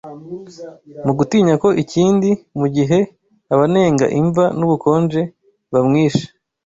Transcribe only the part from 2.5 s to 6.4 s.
mugihe abanenga imva nubukonje Bamwishe